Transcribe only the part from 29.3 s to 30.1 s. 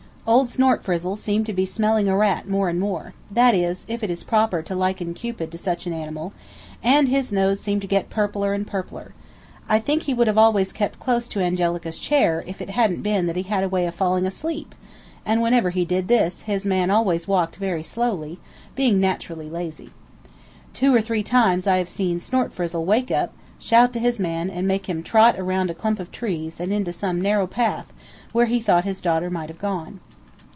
might have gone.